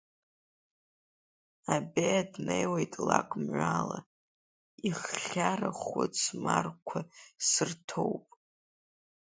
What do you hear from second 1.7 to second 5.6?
Абеиа днеиуеит лакә мҩала, иххьа